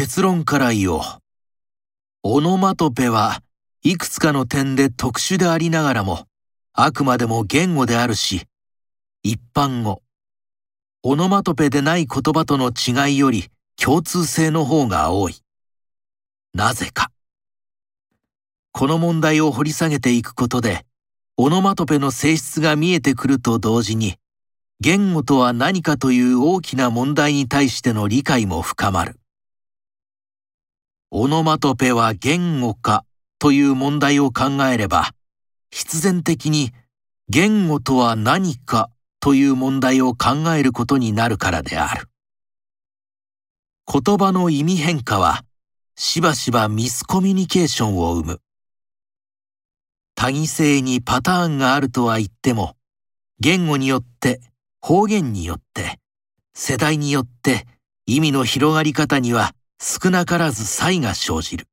[0.00, 1.00] 結論から言おう。
[2.22, 3.42] オノマトペは
[3.82, 6.24] いくつかの点で特殊でありながらも、
[6.72, 8.46] あくまでも言語であるし、
[9.22, 10.00] 一般語、
[11.02, 15.34] オノマトペでない言葉との違いより共通性の方が多い。
[16.54, 17.10] なぜか。
[18.72, 20.86] この問題を掘り下げていくことで、
[21.36, 24.14] オノマトペの性質が見えてくると同時に、
[24.80, 29.19] 言語とは何かという大きな問題に対しての理解も深まる。
[31.12, 33.04] オノマトペは言語か
[33.40, 35.10] という問題を考えれば、
[35.72, 36.72] 必然的に
[37.28, 42.08] 言語とは何かという問題を考えることになるからである。
[43.92, 45.44] 言葉の意味変化は、
[45.96, 48.40] しばしばミスコミュニケーションを生む。
[50.14, 52.76] 多義性にパターンがあるとは言っても、
[53.40, 54.40] 言語によって、
[54.80, 55.98] 方言によって、
[56.54, 57.66] 世代によって
[58.06, 61.66] 意味の広がり方には少なからず差異が生じる。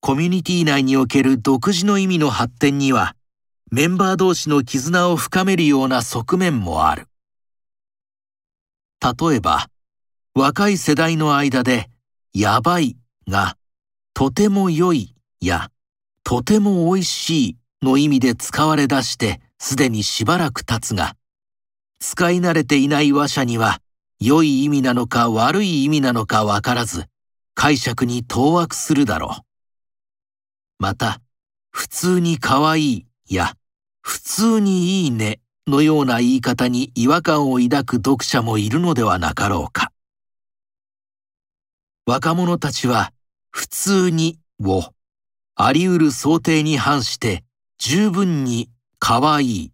[0.00, 3.16] コミュニティ内における独自の意味の発展には、
[3.72, 7.08] メンバー同士の絆を深めるような側面もある。
[9.00, 9.68] 例えば、
[10.34, 11.90] 若い世代の間で、
[12.32, 12.96] やばい
[13.28, 13.56] が、
[14.14, 15.70] とても良いや、
[16.22, 21.16] とても美味しいの意味で使われ出してすでにしばらく経つが、
[21.98, 23.81] 使い慣れていない話者には、
[24.24, 27.06] 良い意味なのか悪い意味なのかわからず、
[27.54, 29.42] 解釈に当惑するだろう。
[30.78, 31.20] また、
[31.72, 33.56] 普通に可愛いや、
[34.00, 39.90] 普通にいいねのような言い方に違和感を抱く読者もいるのではなかろうか。
[42.06, 43.12] 若者たちは、
[43.50, 44.84] 普通にを、
[45.56, 47.42] あり得る想定に反して
[47.78, 48.70] 十分に
[49.00, 49.72] 可愛い、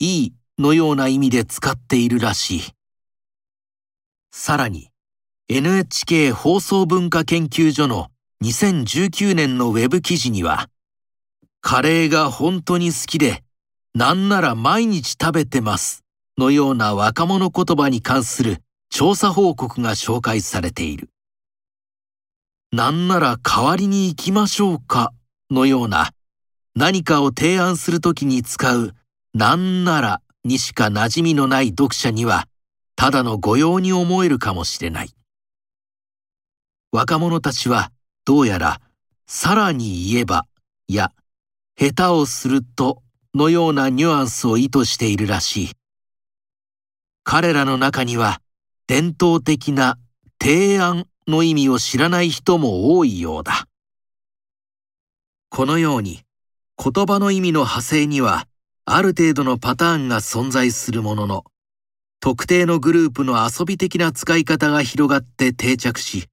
[0.00, 2.62] いいのような意味で使っているらしい。
[4.36, 4.90] さらに、
[5.48, 8.08] NHK 放送文化研究所の
[8.42, 10.68] 2019年のウェブ記事には、
[11.60, 13.44] カレーが本当に好きで、
[13.94, 16.02] なんなら毎日食べてます
[16.36, 18.58] のような若者言葉に関する
[18.90, 21.10] 調査報告が紹介されている。
[22.72, 25.12] なんなら代わりに行きましょうか
[25.48, 26.10] のような
[26.74, 28.94] 何かを提案するときに使う
[29.32, 32.48] なんならにしか馴染みのない読者には
[32.96, 35.10] ただの御用に思えるかもしれない。
[36.92, 37.90] 若者たちは
[38.24, 38.80] どうやら
[39.26, 40.46] さらに言えば
[40.86, 41.12] や
[41.76, 43.02] 下手をすると
[43.34, 45.70] のようなニュアンスを意図しているらしい。
[47.24, 48.40] 彼らの中には
[48.86, 49.98] 伝統的な
[50.40, 53.66] 提案の意味を知らない人も多いようだ。
[55.48, 56.20] このように
[56.76, 58.46] 言葉の意味の派生には
[58.84, 61.44] ある程度のパターンが存在するものの、
[62.24, 66.24] 特定のグループの遊び的な使い方が広がって定着し、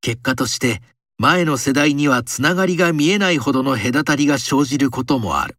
[0.00, 0.80] 結果として
[1.18, 5.58] 前の世代にはつながりが見えないほどの隔たりが生じることもある。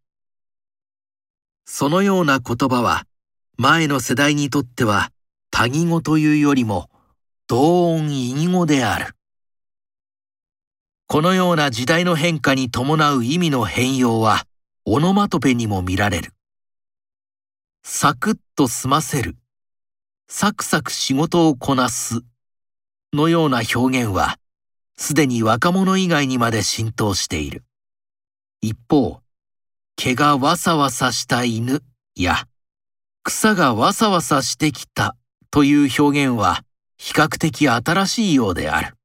[1.65, 3.05] そのような言葉は、
[3.55, 5.11] 前の世代にとっては
[5.51, 6.89] 多義語というよりも
[7.45, 9.13] 同音異義語である。
[11.05, 14.47] このような時代の変化に伴う意味の変容は
[14.85, 16.33] オノマトペにも見られる。
[17.83, 19.35] サクッと済ませる、
[20.29, 22.21] サクサク仕事をこなす
[23.13, 24.37] のような表現は
[24.97, 27.63] すでに若者以外にまで浸透している。
[28.61, 29.21] 一方、
[29.95, 31.81] 毛がわさわさした犬
[32.15, 32.45] や
[33.23, 35.15] 草がわさわさしてきた
[35.49, 36.61] という表現は
[36.97, 38.95] 比較的新しいようである。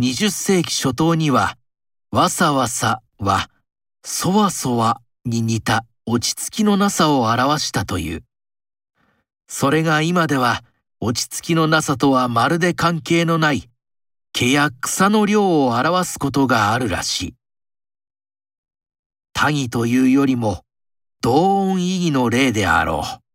[0.00, 1.56] 20世紀初頭には
[2.10, 3.48] わさわさは
[4.02, 8.24] そわそわに似た落ち着きのなさを表したという。
[9.52, 10.62] それが今では
[11.00, 13.68] 落ち着きのなさとはまるで関係のない
[14.32, 17.34] 毛や草の量を表すことがあるらしい。
[19.32, 20.62] 多義というよりも
[21.20, 23.29] 同音異義の例であろう。